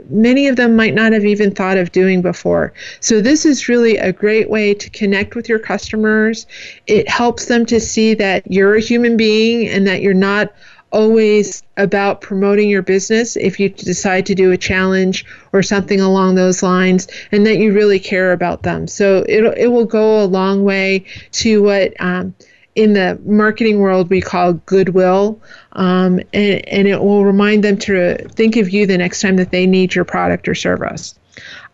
[0.10, 2.74] many of them might not have even thought of doing before.
[3.00, 6.46] So, this is really a great way to connect with your customers.
[6.88, 10.54] It helps them to see that you're a human being and that you're not
[10.92, 16.36] always about promoting your business if you decide to do a challenge or something along
[16.36, 18.88] those lines and that you really care about them.
[18.88, 21.94] So, it, it will go a long way to what.
[22.00, 22.36] Um,
[22.76, 25.42] in the marketing world we call goodwill,
[25.74, 29.52] um, and, and it will remind them to think of you the next time that
[29.52, 31.16] they need your product or service.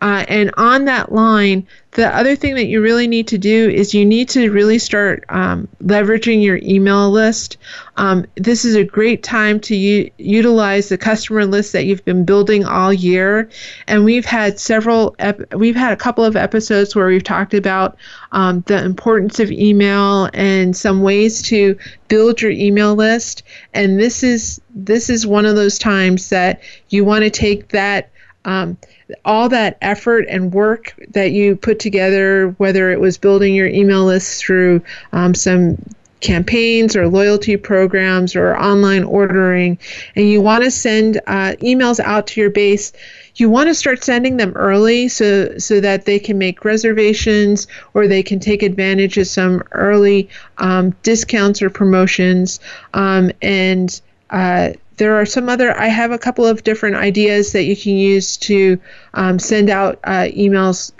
[0.02, 3.96] Uh, and on that line, the other thing that you really need to do is
[3.96, 7.58] you need to really start um, leveraging your email list.
[7.96, 12.26] Um, this is a great time to u- utilize the customer list that you've been
[12.26, 13.50] building all year.
[13.88, 17.98] And we've had several, ep- we've had a couple of episodes where we've talked about
[18.32, 21.76] um, the importance of email and some ways to
[22.08, 23.42] build your email list.
[23.74, 28.12] And this is this is one of those times that you want to take that.
[28.48, 28.78] Um,
[29.26, 34.06] all that effort and work that you put together, whether it was building your email
[34.06, 34.82] list through
[35.12, 35.78] um, some
[36.20, 39.78] campaigns or loyalty programs or online ordering,
[40.16, 42.92] and you want to send uh, emails out to your base,
[43.36, 48.08] you want to start sending them early so so that they can make reservations or
[48.08, 52.60] they can take advantage of some early um, discounts or promotions.
[52.94, 57.64] Um, and uh, there are some other, I have a couple of different ideas that
[57.64, 58.80] you can use to
[59.14, 60.92] um, send out uh, emails,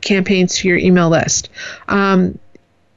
[0.00, 1.50] campaigns to your email list.
[1.88, 2.38] Um,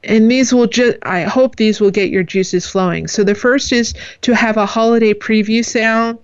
[0.04, 3.08] and these will just, I hope these will get your juices flowing.
[3.08, 6.22] So the first is to have a holiday preview sale.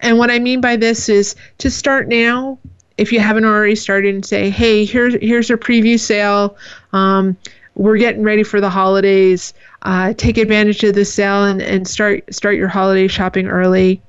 [0.00, 2.58] And what I mean by this is to start now,
[2.96, 6.56] if you haven't already started, and say, hey, here's, here's a preview sale.
[6.92, 7.36] Um,
[7.76, 9.52] we're getting ready for the holidays
[9.82, 14.02] uh, take advantage of the sale and, and start start your holiday shopping early.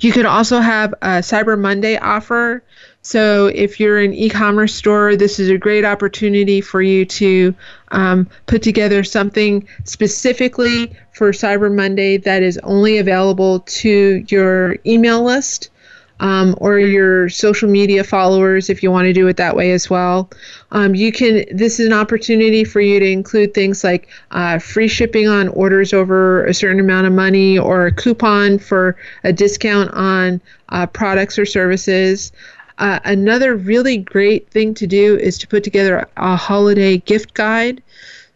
[0.00, 2.62] You could also have a Cyber Monday offer.
[3.02, 7.54] So if you're an e-commerce store, this is a great opportunity for you to
[7.88, 15.22] um, put together something specifically for Cyber Monday that is only available to your email
[15.22, 15.68] list
[16.20, 19.90] um, or your social media followers if you want to do it that way as
[19.90, 20.30] well.
[20.70, 21.44] Um, you can.
[21.50, 25.92] This is an opportunity for you to include things like uh, free shipping on orders
[25.92, 30.40] over a certain amount of money, or a coupon for a discount on
[30.70, 32.32] uh, products or services.
[32.78, 37.80] Uh, another really great thing to do is to put together a holiday gift guide.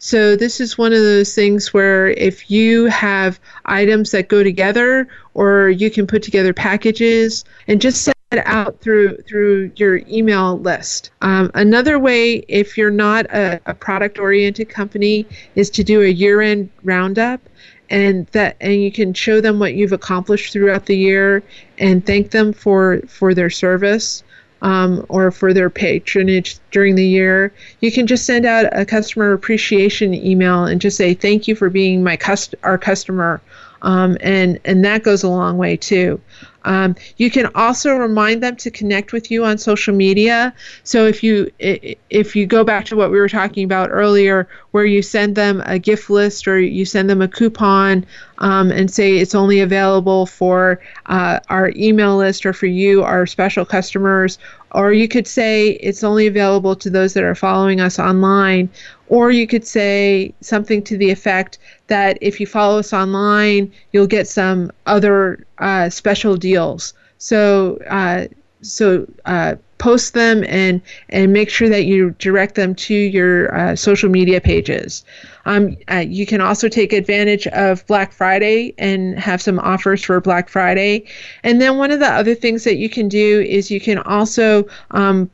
[0.00, 5.08] So this is one of those things where if you have items that go together,
[5.38, 10.58] or you can put together packages and just send it out through through your email
[10.58, 11.10] list.
[11.22, 16.70] Um, another way, if you're not a, a product-oriented company, is to do a year-end
[16.82, 17.40] roundup
[17.88, 21.44] and that and you can show them what you've accomplished throughout the year
[21.78, 24.24] and thank them for for their service
[24.62, 29.32] um, or for their patronage during the year, you can just send out a customer
[29.32, 33.40] appreciation email and just say thank you for being my cust- our customer,
[33.82, 36.20] um, and and that goes a long way too.
[36.64, 40.52] Um, you can also remind them to connect with you on social media.
[40.82, 44.84] So if you if you go back to what we were talking about earlier, where
[44.84, 48.04] you send them a gift list or you send them a coupon
[48.38, 53.24] um, and say it's only available for uh, our email list or for you, our
[53.24, 54.38] special customers,
[54.72, 58.68] or you could say it's only available to those that are following us online.
[59.08, 64.06] Or you could say something to the effect that if you follow us online, you'll
[64.06, 66.92] get some other uh, special deals.
[67.18, 68.26] So, uh,
[68.60, 73.76] so uh, post them and and make sure that you direct them to your uh,
[73.76, 75.04] social media pages.
[75.46, 80.20] Um, uh, you can also take advantage of Black Friday and have some offers for
[80.20, 81.06] Black Friday.
[81.42, 84.68] And then one of the other things that you can do is you can also
[84.90, 85.30] um,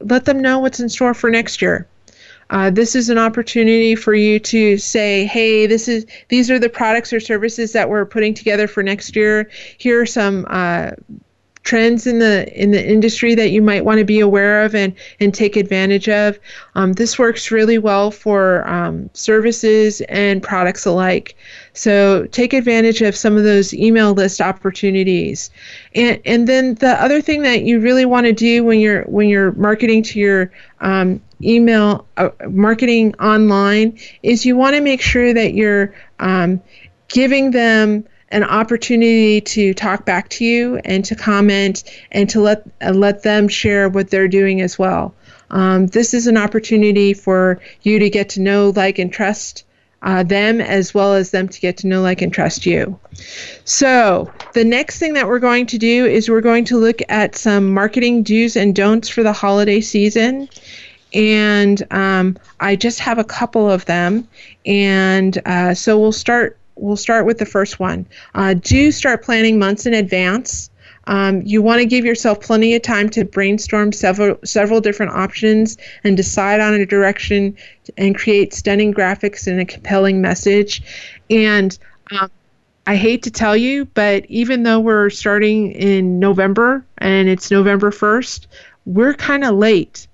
[0.00, 1.86] let them know what's in store for next year.
[2.50, 6.68] Uh, this is an opportunity for you to say, "Hey, this is these are the
[6.68, 9.50] products or services that we're putting together for next year.
[9.76, 10.92] Here are some uh,
[11.68, 14.94] trends in the in the industry that you might want to be aware of and
[15.20, 16.38] and take advantage of.
[16.74, 21.36] Um, this works really well for um, services and products alike.
[21.74, 25.50] So take advantage of some of those email list opportunities.
[25.94, 29.28] And and then the other thing that you really want to do when you're when
[29.28, 35.32] you're marketing to your um, email uh, marketing online is you want to make sure
[35.32, 36.60] that you're um,
[37.08, 42.62] giving them an opportunity to talk back to you and to comment and to let
[42.82, 45.14] uh, let them share what they're doing as well.
[45.50, 49.64] Um, this is an opportunity for you to get to know, like, and trust
[50.02, 52.98] uh, them as well as them to get to know, like, and trust you.
[53.64, 57.34] So, the next thing that we're going to do is we're going to look at
[57.34, 60.48] some marketing do's and don'ts for the holiday season.
[61.14, 64.28] And um, I just have a couple of them.
[64.66, 68.06] And uh, so we'll start we'll start with the first one.
[68.34, 70.70] Uh, do start planning months in advance.
[71.08, 75.78] Um, you want to give yourself plenty of time to brainstorm several several different options
[76.04, 77.56] and decide on a direction
[77.96, 80.82] and create stunning graphics and a compelling message.
[81.30, 81.76] And
[82.10, 82.30] um,
[82.86, 87.90] I hate to tell you, but even though we're starting in November and it's November
[87.90, 88.46] 1st,
[88.84, 90.06] we're kind of late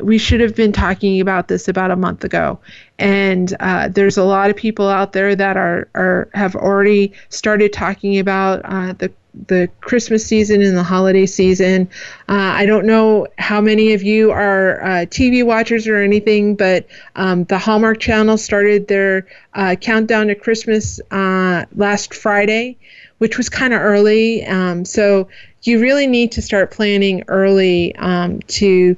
[0.00, 2.58] we should have been talking about this about a month ago.
[2.98, 7.72] And uh, there's a lot of people out there that are, are have already started
[7.72, 9.12] talking about uh, the
[9.46, 11.88] the Christmas season and the holiday season.
[12.28, 16.86] Uh, I don't know how many of you are uh, TV watchers or anything, but
[17.16, 22.76] um, the Hallmark Channel started their uh, countdown to Christmas uh, last Friday,
[23.18, 24.44] which was kind of early.
[24.44, 25.28] Um, so
[25.62, 28.96] you really need to start planning early um, to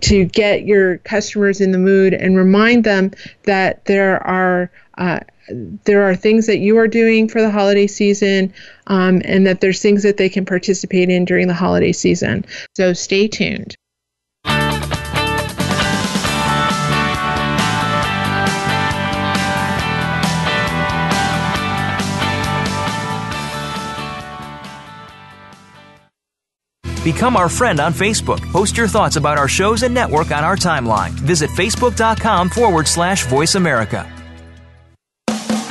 [0.00, 3.12] to get your customers in the mood and remind them
[3.44, 5.20] that there are uh,
[5.84, 8.52] there are things that you are doing for the holiday season
[8.88, 12.44] um, and that there's things that they can participate in during the holiday season.
[12.76, 13.76] So stay tuned.
[27.06, 28.42] Become our friend on Facebook.
[28.50, 31.10] Post your thoughts about our shows and network on our timeline.
[31.10, 34.12] Visit facebook.com forward slash voice America.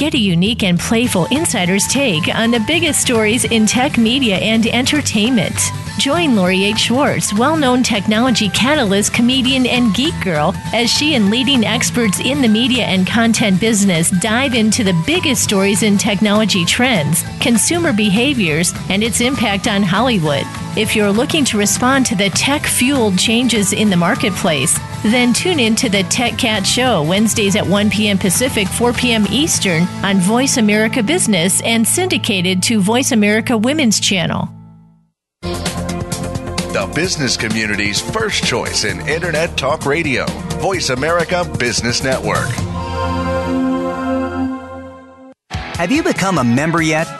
[0.00, 4.66] Get a unique and playful insider's take on the biggest stories in tech media and
[4.66, 5.54] entertainment.
[5.98, 6.78] Join Lori H.
[6.78, 12.40] Schwartz, well known technology catalyst, comedian, and geek girl, as she and leading experts in
[12.40, 18.72] the media and content business dive into the biggest stories in technology trends, consumer behaviors,
[18.88, 20.46] and its impact on Hollywood.
[20.76, 25.58] If you're looking to respond to the tech fueled changes in the marketplace, then tune
[25.58, 28.16] in to the Tech Cat Show Wednesdays at 1 p.m.
[28.16, 29.26] Pacific, 4 p.m.
[29.30, 34.48] Eastern on Voice America Business and syndicated to Voice America Women's Channel.
[35.42, 40.24] The business community's first choice in Internet Talk Radio,
[40.60, 42.48] Voice America Business Network.
[45.50, 47.19] Have you become a member yet?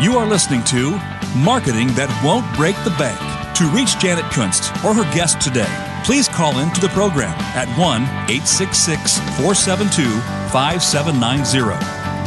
[0.00, 0.98] You are listening to
[1.36, 3.20] Marketing That Won't Break the Bank.
[3.60, 5.68] To reach Janet Kunst or her guest today,
[6.06, 10.08] please call in to the program at 1 866 472
[10.56, 11.76] 5790.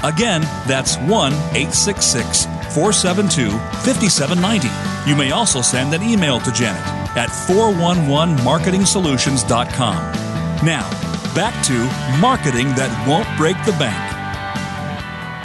[0.05, 2.45] Again, that's 1 866
[2.77, 3.49] 472
[3.81, 4.69] 5790.
[5.09, 6.85] You may also send an email to Janet
[7.17, 9.97] at 411marketingsolutions.com.
[10.63, 10.87] Now,
[11.33, 11.89] back to
[12.21, 14.12] Marketing That Won't Break the Bank.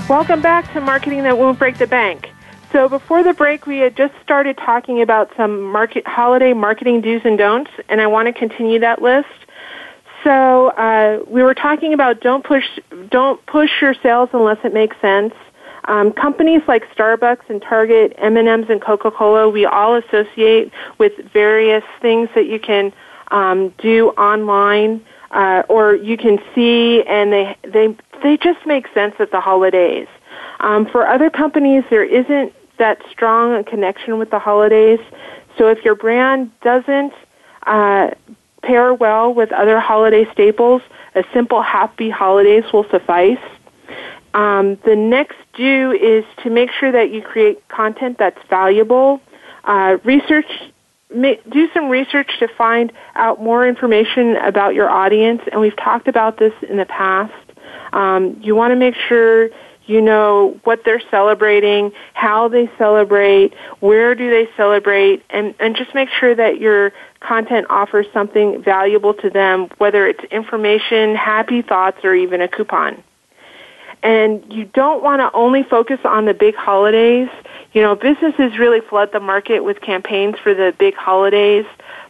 [0.09, 2.31] Welcome back to Marketing That Won't Break the Bank.
[2.73, 7.21] So before the break, we had just started talking about some market, holiday marketing do's
[7.27, 9.29] and don'ts, and I want to continue that list.
[10.25, 12.65] So uh, we were talking about don't push
[13.11, 15.35] don't push your sales unless it makes sense.
[15.85, 22.31] Um, companies like Starbucks and Target, M&Ms and Coca-Cola, we all associate with various things
[22.35, 22.95] that you can
[23.31, 29.15] um, do online uh, or you can see, and they they they just make sense
[29.19, 30.09] at the holidays.
[30.61, 35.01] Um, for other companies, there isn't that strong a connection with the holidays.
[35.57, 37.13] So if your brand doesn't
[37.67, 38.11] uh,
[38.63, 40.83] pair well with other holiday staples.
[41.15, 43.39] A simple happy holidays will suffice.
[44.35, 49.21] Um, the next do is to make sure that you create content that's valuable.
[49.65, 50.51] Uh, research,
[51.11, 56.39] do some research to find out more information about your audience, and we've talked about
[56.39, 57.33] this in the past.
[57.93, 59.49] Um, you want to make sure
[59.87, 65.95] you know what they're celebrating, how they celebrate, where do they celebrate, and, and just
[65.95, 71.99] make sure that your content offers something valuable to them, whether it's information, happy thoughts,
[72.05, 73.03] or even a coupon.
[74.03, 77.31] And you don't want to only focus on the big holidays.
[77.73, 81.67] You know, businesses really flood the market with campaigns for the big holidays,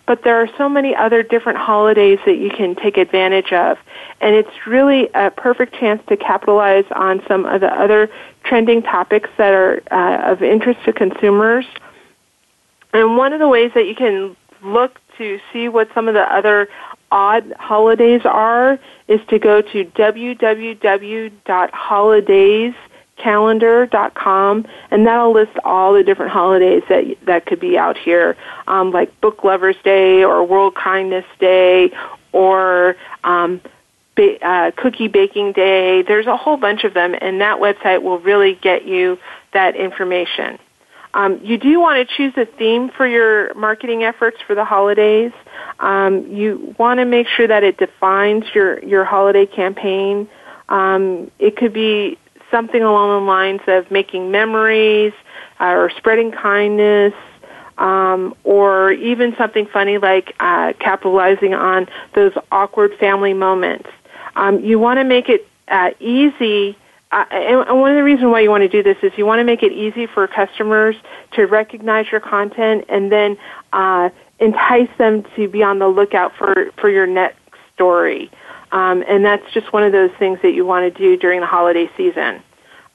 [0.07, 3.77] but there are so many other different holidays that you can take advantage of.
[4.21, 8.09] And it's really a perfect chance to capitalize on some of the other
[8.45, 11.67] trending topics that are uh, of interest to consumers.
[12.93, 16.33] And one of the ways that you can look to see what some of the
[16.33, 16.69] other
[17.11, 18.79] odd holidays are
[19.09, 19.85] is to go to
[23.19, 28.91] www.holidayscalendar.com and that'll list all the different holidays that that could be out here, um,
[28.91, 31.93] like Book Lovers Day or World Kindness Day
[32.33, 33.61] or um,
[34.15, 36.03] ba- uh, Cookie Baking Day.
[36.03, 39.19] There's a whole bunch of them, and that website will really get you
[39.53, 40.59] that information.
[41.15, 45.33] Um, you do want to choose a theme for your marketing efforts for the holidays.
[45.81, 50.29] Um, you want to make sure that it defines your, your holiday campaign.
[50.69, 52.19] Um, it could be
[52.51, 55.13] something along the lines of making memories
[55.61, 57.15] uh, or spreading kindness.
[57.79, 63.89] Um, or even something funny like uh, capitalizing on those awkward family moments.
[64.35, 66.77] Um, you want to make it uh, easy
[67.11, 69.41] uh, and one of the reasons why you want to do this is you want
[69.41, 70.95] to make it easy for customers
[71.33, 73.39] to recognize your content and then
[73.73, 77.39] uh, entice them to be on the lookout for, for your next
[77.75, 78.31] story.
[78.71, 81.47] Um, and that's just one of those things that you want to do during the
[81.47, 82.43] holiday season.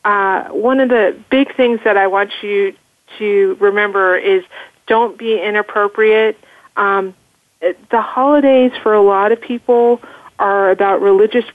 [0.05, 2.75] Uh, one of the big things that I want you
[3.17, 4.43] to remember is
[4.87, 6.37] don't be inappropriate.
[6.75, 7.15] Um,
[7.61, 10.01] the holidays for a lot of people
[10.39, 11.45] are about religious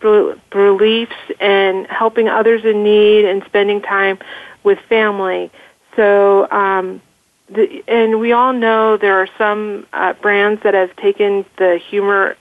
[0.50, 4.18] beliefs and helping others in need and spending time
[4.64, 5.50] with family.
[5.96, 7.02] So, um,
[7.50, 12.36] the, and we all know there are some uh, brands that have taken the humor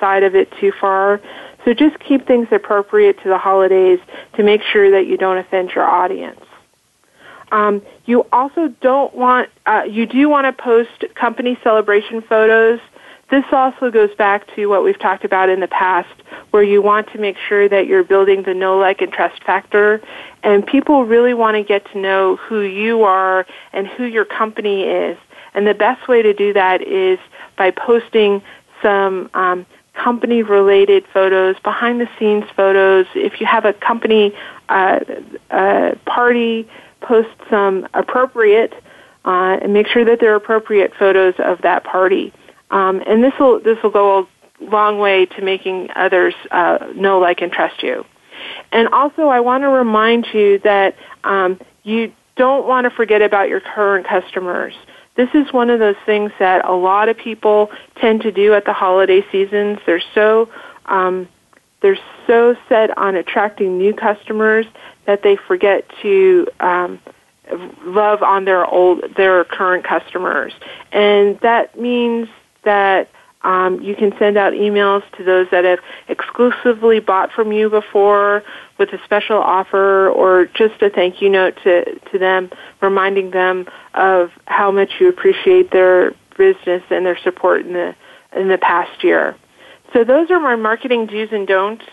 [0.00, 1.20] side of it too far.
[1.64, 3.98] So just keep things appropriate to the holidays
[4.36, 6.40] to make sure that you don't offend your audience.
[7.52, 12.80] Um, you also don't want, uh, you do want to post company celebration photos
[13.30, 16.14] this also goes back to what we've talked about in the past,
[16.52, 20.00] where you want to make sure that you're building the know, like, and trust factor.
[20.44, 24.84] And people really want to get to know who you are and who your company
[24.84, 25.18] is.
[25.54, 27.18] And the best way to do that is
[27.58, 28.42] by posting
[28.80, 29.66] some um,
[29.96, 33.06] company related photos, behind the scenes photos.
[33.14, 34.34] If you have a company
[34.68, 35.00] uh,
[35.50, 36.68] uh, party,
[37.00, 38.72] post some appropriate
[39.24, 42.32] uh, and make sure that they're appropriate photos of that party.
[42.70, 47.18] Um, and this will this will go a long way to making others uh, know,
[47.18, 48.04] like, and trust you.
[48.72, 53.48] And also, I want to remind you that um, you don't want to forget about
[53.48, 54.74] your current customers.
[55.16, 58.64] This is one of those things that a lot of people tend to do at
[58.64, 59.78] the holiday seasons.
[59.86, 60.48] They're so
[60.86, 61.28] um,
[61.80, 64.66] they're so set on attracting new customers
[65.06, 67.00] that they forget to um,
[67.84, 70.52] love on their old their current customers,
[70.92, 72.28] and that means
[72.64, 73.08] that
[73.46, 75.78] um, you can send out emails to those that have
[76.08, 78.42] exclusively bought from you before
[78.76, 82.50] with a special offer or just a thank you note to, to them,
[82.82, 87.94] reminding them of how much you appreciate their business and their support in the,
[88.34, 89.36] in the past year.
[89.92, 91.84] So those are my marketing do's and don'ts.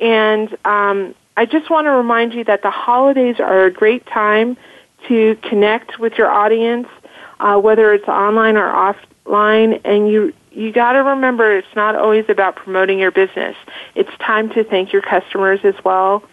[0.00, 4.56] And um, I just want to remind you that the holidays are a great time
[5.08, 6.88] to connect with your audience,
[7.40, 12.24] uh, whether it's online or offline, and you you got to remember it's not always
[12.28, 13.54] about promoting your business.
[13.94, 16.24] It's time to thank your customers as well.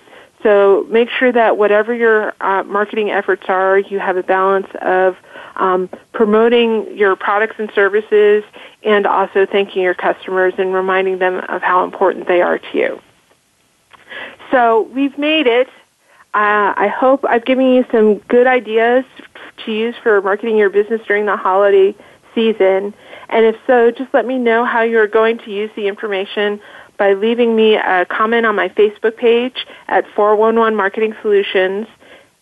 [0.42, 5.16] So make sure that whatever your uh, marketing efforts are, you have a balance of
[5.56, 8.44] um, promoting your products and services
[8.84, 13.02] and also thanking your customers and reminding them of how important they are to you.
[14.52, 15.68] So we've made it.
[16.34, 19.06] Uh, I hope I've given you some good ideas
[19.66, 21.96] to use for marketing your business during the holiday
[22.34, 22.94] season.
[23.34, 26.62] And if so, just let me know how you're going to use the information
[26.98, 31.88] by leaving me a comment on my Facebook page at 411 Marketing Solutions.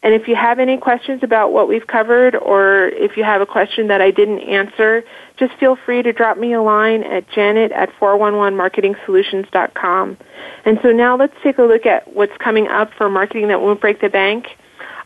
[0.04, 3.46] And if you have any questions about what we've covered or if you have a
[3.46, 5.06] question that I didn't answer,
[5.38, 10.18] just feel free to drop me a line at janet at 411marketingsolutions.com.
[10.66, 13.80] And so now let's take a look at what's coming up for marketing that won't
[13.80, 14.48] break the bank.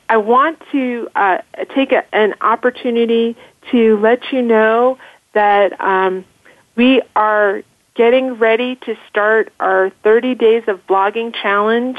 [0.09, 1.37] I want to uh,
[1.75, 3.37] take a, an opportunity
[3.71, 4.97] to let you know
[5.35, 6.25] that um,
[6.75, 7.61] we are
[7.93, 11.97] getting ready to start our 30 days of blogging challenge.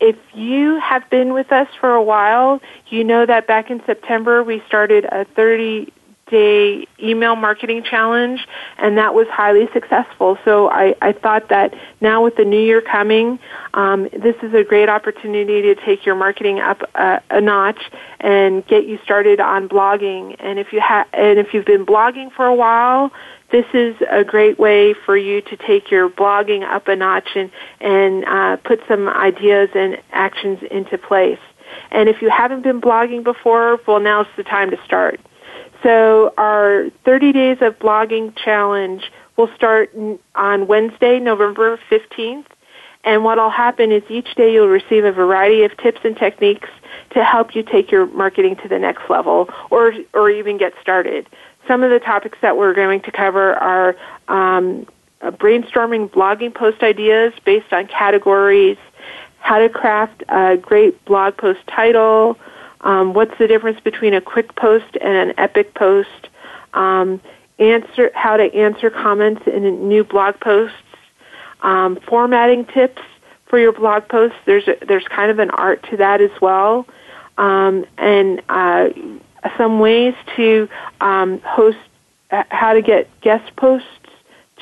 [0.00, 4.44] If you have been with us for a while, you know that back in September
[4.44, 5.92] we started a 30
[6.26, 8.46] day email marketing challenge
[8.78, 10.38] and that was highly successful.
[10.44, 13.38] So I, I thought that now with the new year coming,
[13.74, 18.66] um, this is a great opportunity to take your marketing up a, a notch and
[18.66, 20.36] get you started on blogging.
[20.38, 23.12] And if you have, and if you've been blogging for a while,
[23.50, 27.50] this is a great way for you to take your blogging up a notch and,
[27.80, 31.38] and uh, put some ideas and actions into place.
[31.90, 35.20] And if you haven't been blogging before, well, now's the time to start.
[35.84, 39.94] So our 30 days of blogging challenge will start
[40.34, 42.46] on Wednesday, November 15th.
[43.04, 46.70] And what'll happen is each day you'll receive a variety of tips and techniques
[47.10, 51.28] to help you take your marketing to the next level or, or even get started.
[51.68, 53.94] Some of the topics that we're going to cover are
[54.28, 54.86] um,
[55.22, 58.78] brainstorming blogging post ideas based on categories,
[59.40, 62.38] how to craft a great blog post title,
[62.84, 66.28] um, what's the difference between a quick post and an epic post?
[66.74, 67.20] Um,
[67.58, 70.76] answer how to answer comments in new blog posts.
[71.62, 73.00] Um, formatting tips
[73.46, 74.36] for your blog posts.
[74.44, 76.86] There's a, there's kind of an art to that as well,
[77.38, 78.88] um, and uh,
[79.56, 80.68] some ways to
[81.00, 81.78] um, host.
[82.30, 83.86] Uh, how to get guest posts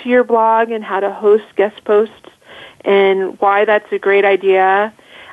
[0.02, 2.28] to your blog and how to host guest posts
[2.84, 4.92] and why that's a great idea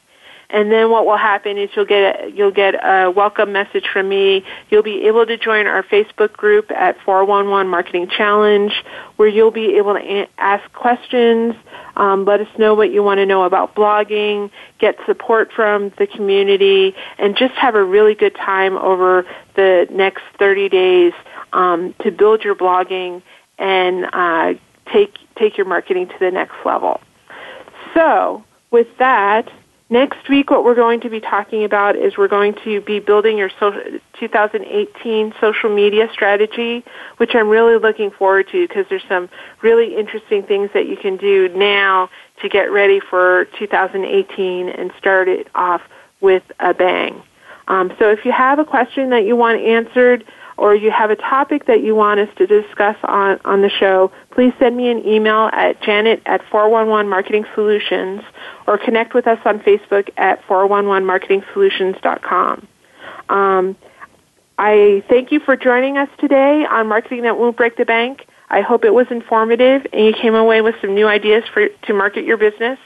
[0.53, 4.11] And then what will happen is you'll get a, you'll get a welcome message from
[4.11, 4.45] me.
[4.68, 8.72] You'll be able to join our Facebook group at 411 Marketing Challenge,
[9.16, 11.55] where you'll be able to ask questions,
[11.97, 16.07] um, let us know what you want to know about blogging, get support from the
[16.07, 19.24] community, and just have a really good time over
[19.57, 21.12] the next 30 days
[21.53, 23.22] um, to build your blogging
[23.59, 24.55] and uh,
[24.92, 27.00] take take your marketing to the next level.
[27.94, 29.50] So, with that,
[29.92, 33.36] Next week, what we're going to be talking about is we're going to be building
[33.36, 33.50] your
[34.18, 36.82] 2018 social media strategy,
[37.18, 39.28] which I'm really looking forward to because there's some
[39.61, 42.09] really interesting things that you can do now
[42.40, 45.82] to get ready for 2018 and start it off
[46.22, 47.22] with a bang.
[47.68, 50.24] Um, so if you have a question that you want answered,
[50.62, 54.12] or you have a topic that you want us to discuss on, on the show,
[54.30, 58.22] please send me an email at janet at 411 Marketing Solutions
[58.68, 62.68] or connect with us on Facebook at 411marketingsolutions.com.
[63.28, 63.76] Um,
[64.56, 68.24] I thank you for joining us today on Marketing That Won't Break the Bank.
[68.48, 71.92] I hope it was informative and you came away with some new ideas for, to
[71.92, 72.78] market your business.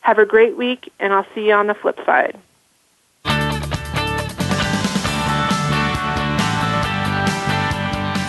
[0.00, 2.36] Have a great week, and I'll see you on the flip side.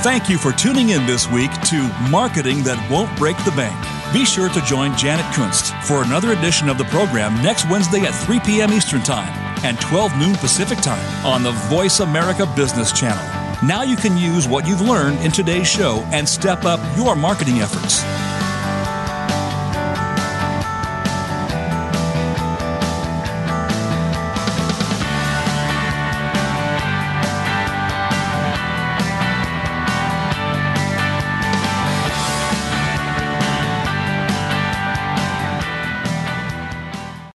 [0.03, 1.77] Thank you for tuning in this week to
[2.09, 3.77] Marketing That Won't Break the Bank.
[4.11, 8.15] Be sure to join Janet Kunst for another edition of the program next Wednesday at
[8.25, 8.73] 3 p.m.
[8.73, 9.31] Eastern Time
[9.63, 13.23] and 12 noon Pacific Time on the Voice America Business Channel.
[13.63, 17.59] Now you can use what you've learned in today's show and step up your marketing
[17.59, 18.01] efforts.